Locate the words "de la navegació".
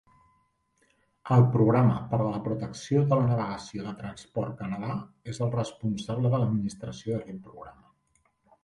3.11-3.87